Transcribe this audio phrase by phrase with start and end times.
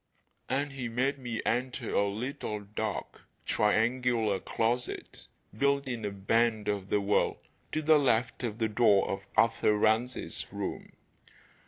[0.49, 6.89] And he made me enter a little dark, triangular closet built in a bend of
[6.89, 7.39] the wall,
[7.71, 10.93] to the left of the door of Arthur Rance's room.